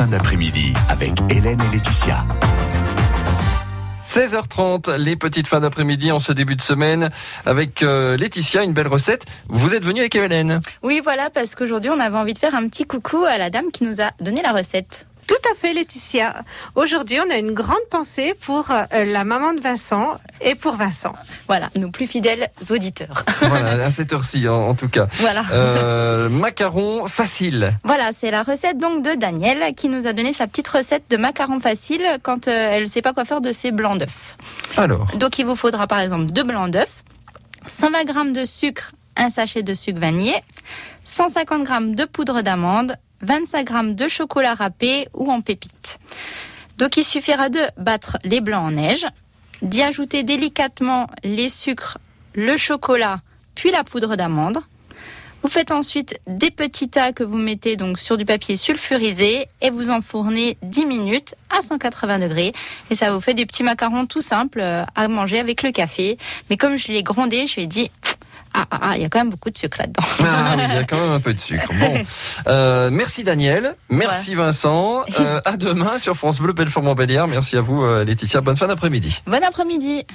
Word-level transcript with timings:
fin 0.00 0.06
d'après-midi 0.06 0.72
avec 0.88 1.12
Hélène 1.28 1.60
et 1.60 1.74
Laetitia. 1.74 2.24
16h30, 4.02 4.96
les 4.96 5.14
petites 5.14 5.46
fins 5.46 5.60
d'après-midi 5.60 6.10
en 6.10 6.18
ce 6.18 6.32
début 6.32 6.56
de 6.56 6.62
semaine 6.62 7.10
avec 7.44 7.82
euh, 7.82 8.16
Laetitia, 8.16 8.62
une 8.62 8.72
belle 8.72 8.88
recette. 8.88 9.26
Vous 9.50 9.74
êtes 9.74 9.84
venue 9.84 10.00
avec 10.00 10.14
Hélène? 10.14 10.62
Oui, 10.82 11.02
voilà, 11.04 11.28
parce 11.28 11.54
qu'aujourd'hui, 11.54 11.90
on 11.90 12.00
avait 12.00 12.16
envie 12.16 12.32
de 12.32 12.38
faire 12.38 12.54
un 12.54 12.66
petit 12.66 12.86
coucou 12.86 13.24
à 13.28 13.36
la 13.36 13.50
dame 13.50 13.70
qui 13.70 13.84
nous 13.84 14.00
a 14.00 14.10
donné 14.22 14.40
la 14.40 14.52
recette. 14.52 15.06
Tout 15.30 15.48
à 15.48 15.54
fait, 15.54 15.72
Laetitia. 15.72 16.42
Aujourd'hui, 16.74 17.20
on 17.24 17.30
a 17.30 17.36
une 17.36 17.52
grande 17.52 17.86
pensée 17.88 18.34
pour 18.44 18.72
euh, 18.72 19.04
la 19.04 19.22
maman 19.22 19.52
de 19.52 19.60
Vincent 19.60 20.18
et 20.40 20.56
pour 20.56 20.74
Vincent. 20.74 21.12
Voilà, 21.46 21.70
nos 21.76 21.92
plus 21.92 22.08
fidèles 22.08 22.48
auditeurs. 22.68 23.22
Voilà, 23.40 23.84
à 23.84 23.90
cette 23.92 24.12
heure-ci 24.12 24.48
en, 24.48 24.70
en 24.70 24.74
tout 24.74 24.88
cas. 24.88 25.06
Voilà. 25.20 25.44
Euh, 25.52 26.28
macaron 26.28 27.06
facile. 27.06 27.78
Voilà, 27.84 28.10
c'est 28.10 28.32
la 28.32 28.42
recette 28.42 28.78
donc 28.78 29.04
de 29.04 29.14
Daniel 29.14 29.72
qui 29.76 29.88
nous 29.88 30.08
a 30.08 30.12
donné 30.12 30.32
sa 30.32 30.48
petite 30.48 30.66
recette 30.66 31.04
de 31.10 31.16
macaron 31.16 31.60
facile 31.60 32.04
quand 32.24 32.48
euh, 32.48 32.70
elle 32.72 32.82
ne 32.82 32.88
sait 32.88 33.02
pas 33.02 33.12
quoi 33.12 33.24
faire 33.24 33.40
de 33.40 33.52
ses 33.52 33.70
blancs 33.70 33.98
d'œufs. 33.98 34.36
Alors, 34.76 35.06
Donc 35.14 35.38
il 35.38 35.46
vous 35.46 35.54
faudra 35.54 35.86
par 35.86 36.00
exemple 36.00 36.24
deux 36.32 36.42
blancs 36.42 36.72
d'œufs, 36.72 37.04
120 37.68 37.98
g 38.00 38.32
de 38.32 38.44
sucre, 38.44 38.90
un 39.16 39.30
sachet 39.30 39.62
de 39.62 39.74
sucre 39.74 40.00
vanillé, 40.00 40.34
150 41.04 41.68
g 41.68 41.74
de 41.94 42.04
poudre 42.04 42.42
d'amande, 42.42 42.96
25 43.22 43.68
g 43.68 43.94
de 43.94 44.08
chocolat 44.08 44.54
râpé 44.54 45.08
ou 45.14 45.30
en 45.30 45.40
pépites. 45.40 45.98
Donc 46.78 46.96
il 46.96 47.04
suffira 47.04 47.48
de 47.48 47.60
battre 47.76 48.16
les 48.24 48.40
blancs 48.40 48.66
en 48.66 48.70
neige, 48.70 49.06
d'y 49.62 49.82
ajouter 49.82 50.22
délicatement 50.22 51.06
les 51.22 51.48
sucres, 51.48 51.98
le 52.34 52.56
chocolat, 52.56 53.20
puis 53.54 53.70
la 53.70 53.84
poudre 53.84 54.16
d'amande. 54.16 54.58
Vous 55.42 55.48
faites 55.48 55.70
ensuite 55.70 56.20
des 56.26 56.50
petits 56.50 56.90
tas 56.90 57.12
que 57.12 57.24
vous 57.24 57.38
mettez 57.38 57.76
donc 57.76 57.98
sur 57.98 58.18
du 58.18 58.26
papier 58.26 58.56
sulfurisé 58.56 59.46
et 59.62 59.70
vous 59.70 59.90
enfournez 59.90 60.58
10 60.62 60.84
minutes 60.84 61.34
à 61.48 61.62
180 61.62 62.18
degrés 62.18 62.52
et 62.90 62.94
ça 62.94 63.10
vous 63.10 63.20
fait 63.20 63.32
des 63.32 63.46
petits 63.46 63.62
macarons 63.62 64.04
tout 64.04 64.20
simples 64.20 64.60
euh, 64.60 64.84
à 64.94 65.08
manger 65.08 65.38
avec 65.38 65.62
le 65.62 65.72
café. 65.72 66.18
Mais 66.50 66.58
comme 66.58 66.76
je 66.76 66.88
l'ai 66.88 67.02
grondé, 67.02 67.46
je 67.46 67.54
lui 67.54 67.62
ai 67.62 67.66
dit 67.66 67.90
ah 68.54 68.66
ah 68.70 68.78
ah, 68.82 68.96
il 68.96 69.02
y 69.02 69.04
a 69.04 69.08
quand 69.08 69.18
même 69.20 69.30
beaucoup 69.30 69.50
de 69.50 69.56
sucre 69.58 69.78
là-dedans. 69.78 70.02
ah 70.24 70.54
oui, 70.56 70.62
il 70.68 70.74
y 70.74 70.78
a 70.78 70.84
quand 70.84 70.98
même 70.98 71.12
un 71.12 71.20
peu 71.20 71.32
de 71.34 71.40
sucre. 71.40 71.68
Bon, 71.78 71.98
Euh, 72.46 72.90
merci 72.90 73.22
Daniel, 73.24 73.76
merci 73.88 74.34
Vincent. 74.34 75.04
Euh, 75.20 75.40
à 75.44 75.56
demain 75.56 75.98
sur 75.98 76.16
France 76.16 76.40
Bleu 76.40 76.52
Belfort 76.54 76.82
Montbéliard. 76.82 77.28
Merci 77.28 77.56
à 77.56 77.60
vous 77.60 77.82
euh, 77.82 78.04
Laetitia. 78.04 78.40
Bonne 78.40 78.56
fin 78.56 78.66
d'après-midi. 78.68 79.20
Bon 79.26 79.42
après-midi. 79.44 80.06